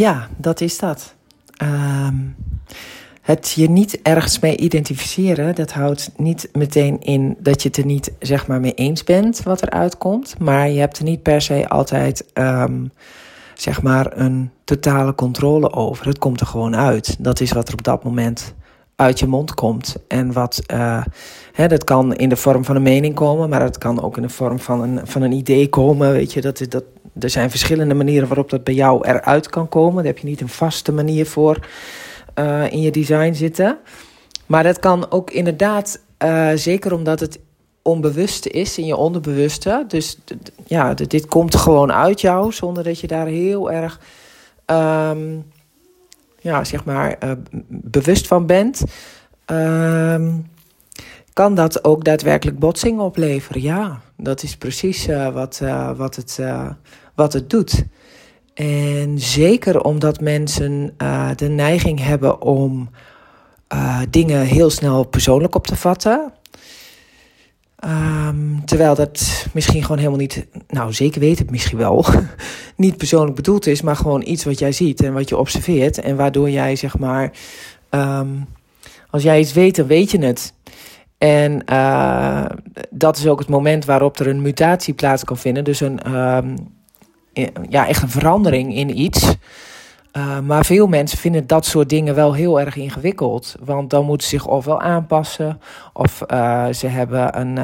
[0.00, 1.14] Ja, dat is dat.
[1.56, 2.16] Ehm,
[3.20, 7.84] het je niet ergens mee identificeren, dat houdt niet meteen in dat je het er
[7.84, 10.38] niet zeg maar mee eens bent wat er uitkomt.
[10.38, 12.84] Maar je hebt er niet per se altijd ehm,
[13.54, 16.06] zeg maar een totale controle over.
[16.06, 17.24] Het komt er gewoon uit.
[17.24, 18.54] Dat is wat er op dat moment
[18.96, 19.96] uit je mond komt.
[20.08, 21.04] En wat, uh,
[21.52, 24.22] hè, dat kan in de vorm van een mening komen, maar het kan ook in
[24.22, 26.12] de vorm van een, van een idee komen.
[26.12, 26.84] Weet je, dat, dat,
[27.18, 29.96] er zijn verschillende manieren waarop dat bij jou eruit kan komen.
[29.96, 31.66] Daar heb je niet een vaste manier voor
[32.38, 33.78] uh, in je design zitten.
[34.46, 37.38] Maar dat kan ook inderdaad, uh, zeker omdat het
[37.82, 39.84] onbewust is in je onderbewuste.
[39.88, 40.18] Dus
[40.66, 44.00] ja, dit komt gewoon uit jou zonder dat je daar heel erg.
[44.66, 45.44] Um,
[46.40, 47.30] ja, zeg maar, uh,
[47.68, 48.82] bewust van bent,
[49.52, 50.26] uh,
[51.32, 53.62] kan dat ook daadwerkelijk botsingen opleveren.
[53.62, 56.38] Ja, dat is precies uh, wat, uh, wat, het,
[57.14, 57.84] wat het doet.
[58.54, 60.94] En zeker omdat mensen
[61.36, 62.90] de neiging hebben om
[64.10, 66.32] dingen heel snel persoonlijk op te vatten.
[67.84, 72.04] Um, terwijl dat misschien gewoon helemaal niet, nou zeker weet het misschien wel,
[72.76, 76.00] niet persoonlijk bedoeld is, maar gewoon iets wat jij ziet en wat je observeert.
[76.00, 77.32] En waardoor jij zeg maar,
[77.90, 78.46] um,
[79.10, 80.52] als jij iets weet, dan weet je het.
[81.20, 82.44] En uh,
[82.90, 85.64] dat is ook het moment waarop er een mutatie plaats kan vinden.
[85.64, 86.56] Dus een, um,
[87.68, 89.34] ja, echt een verandering in iets.
[90.16, 93.56] Uh, maar veel mensen vinden dat soort dingen wel heel erg ingewikkeld.
[93.64, 95.60] Want dan moeten ze zich ofwel aanpassen.
[95.92, 97.54] Of uh, ze, hebben een,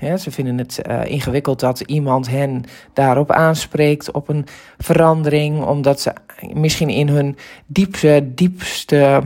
[0.00, 4.10] ja, ze vinden het ingewikkeld dat iemand hen daarop aanspreekt.
[4.10, 4.46] Op een
[4.78, 5.64] verandering.
[5.64, 6.12] Omdat ze
[6.52, 9.22] misschien in hun diepste, diepste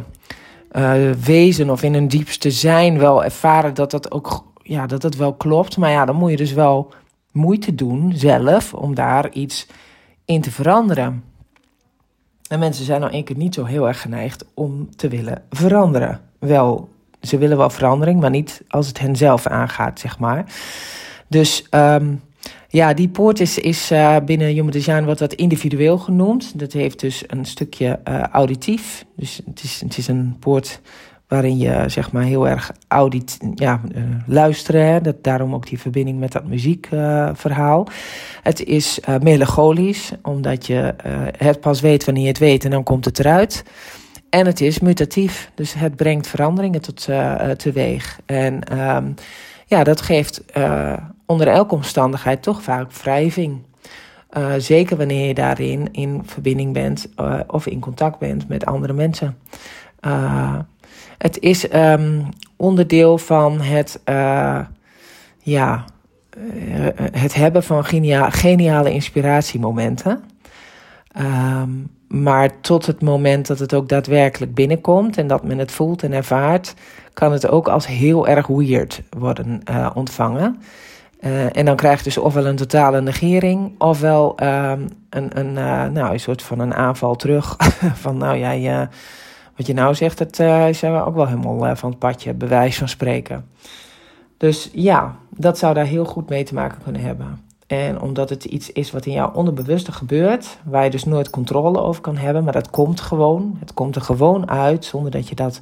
[1.21, 5.35] wezen of in hun diepste zijn wel ervaren dat dat ook ja, dat het wel
[5.35, 5.77] klopt.
[5.77, 6.93] Maar ja, dan moet je dus wel
[7.33, 9.67] moeite doen zelf om daar iets
[10.25, 11.25] in te veranderen.
[12.49, 16.21] En mensen zijn nou één keer niet zo heel erg geneigd om te willen veranderen.
[16.39, 16.89] Wel,
[17.21, 20.45] ze willen wel verandering, maar niet als het hen zelf aangaat, zeg maar.
[21.29, 22.23] Dus um,
[22.75, 26.59] ja, die poort is, is uh, binnen Human Design wordt dat individueel genoemd.
[26.59, 29.05] Dat heeft dus een stukje uh, auditief.
[29.17, 30.81] Dus het is, het is een poort
[31.29, 35.03] waarin je zeg maar heel erg audit, ja, uh, luisteren.
[35.03, 37.87] Dat, daarom ook die verbinding met dat muziekverhaal.
[38.43, 40.95] Het is melancholisch, omdat je
[41.37, 43.65] het pas weet wanneer je het weet en dan komt het eruit.
[44.31, 47.09] En het is mutatief, dus het brengt veranderingen tot
[47.57, 48.21] teweeg.
[48.27, 49.15] En um,
[49.67, 50.43] ja, dat geeft
[51.27, 53.63] onder elke omstandigheid toch vaak wrijving.
[54.39, 58.93] Uh, zeker wanneer je daarin in verbinding bent uh, of in contact bent met andere
[58.93, 59.37] mensen.
[60.07, 60.59] Uh,
[61.19, 64.01] het is um, onderdeel van het,
[65.43, 65.85] ja,
[67.13, 70.25] het hebben van genia geniale inspiratiemomenten.
[71.19, 76.03] Um, maar tot het moment dat het ook daadwerkelijk binnenkomt en dat men het voelt
[76.03, 76.75] en ervaart,
[77.13, 79.63] kan het ook als heel erg weird worden
[79.95, 80.61] ontvangen.
[81.25, 85.87] Uh, en dan krijg je dus ofwel een totale negering, ofwel um, een, een, uh,
[85.87, 87.57] nou, een soort van een aanval terug.
[88.05, 88.89] van nou jij,
[89.57, 92.89] wat je nou zegt, dat uh, is ook wel helemaal van het padje, bewijs van
[92.89, 93.49] spreken.
[94.37, 97.41] Dus ja, dat zou daar heel goed mee te maken kunnen hebben.
[97.67, 101.81] En omdat het iets is wat in jouw onderbewuste gebeurt, waar je dus nooit controle
[101.81, 103.57] over kan hebben, maar dat komt gewoon.
[103.61, 105.61] Het komt er gewoon uit, zonder dat je dat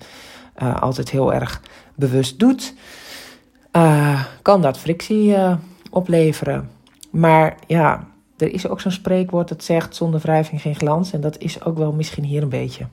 [0.80, 1.62] altijd heel erg
[1.94, 2.74] bewust doet.
[4.42, 5.36] Kan dat frictie
[5.90, 6.70] opleveren.
[7.10, 8.06] Maar ja,
[8.36, 11.12] er is ook zo'n spreekwoord dat zegt: zonder wrijving geen glans.
[11.12, 12.86] En dat is ook wel misschien hier een beetje.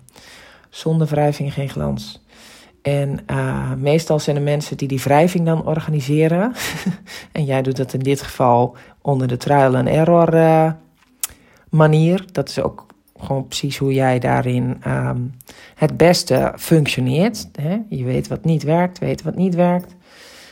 [0.70, 2.24] Zonder wrijving geen glans.
[2.82, 6.54] En uh, meestal zijn er mensen die die wrijving dan organiseren.
[7.32, 10.76] en jij doet dat in dit geval onder de trial and error
[11.70, 12.26] manier.
[12.32, 12.86] Dat is ook
[13.20, 15.34] gewoon precies hoe jij daarin um,
[15.76, 17.48] het beste functioneert.
[17.62, 17.78] Hè?
[17.90, 19.96] Je weet wat niet werkt, weet wat niet werkt.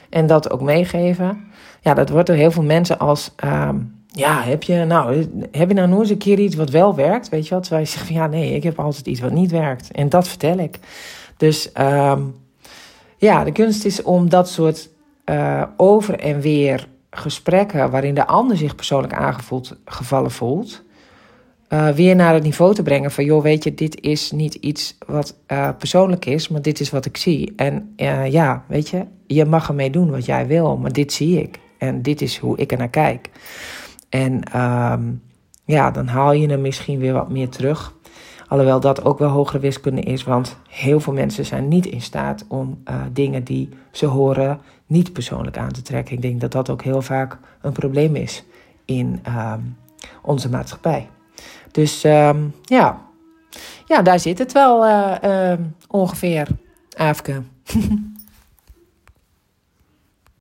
[0.09, 1.51] En dat ook meegeven.
[1.81, 5.73] Ja, dat wordt door heel veel mensen als um, ja, heb je nou, heb je
[5.73, 7.29] nou nooit eens een keer iets wat wel werkt?
[7.29, 7.63] Weet je wat?
[7.63, 9.91] Terwijl je zegt van ja, nee, ik heb altijd iets wat niet werkt.
[9.91, 10.79] En dat vertel ik.
[11.37, 12.35] Dus um,
[13.17, 14.89] ja, de kunst is om dat soort
[15.25, 20.83] uh, over en weer gesprekken waarin de ander zich persoonlijk aangevallen voelt,
[21.69, 24.97] uh, weer naar het niveau te brengen van joh, weet je, dit is niet iets
[25.05, 27.53] wat uh, persoonlijk is, maar dit is wat ik zie.
[27.55, 27.93] En
[28.29, 31.59] ja, weet je, je mag ermee doen wat jij wil, maar dit zie ik.
[31.77, 33.29] En dit is hoe ik er naar kijk.
[34.09, 35.21] En um,
[35.65, 37.93] ja, dan haal je hem misschien weer wat meer terug.
[38.47, 42.45] Alhoewel dat ook wel hogere wiskunde is, want heel veel mensen zijn niet in staat
[42.47, 46.15] om dingen die ze horen niet persoonlijk aan te trekken.
[46.15, 48.43] Ik denk dat dat ook heel vaak een probleem is
[48.85, 49.77] in um,
[50.21, 51.07] onze maatschappij.
[51.77, 53.01] Dus um, ja,
[53.85, 55.53] ja, daar zit het wel uh, uh,
[55.87, 56.47] ongeveer,
[56.95, 57.41] Aafke.